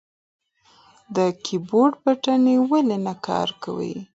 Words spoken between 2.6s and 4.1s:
ولې نه کار کوي؟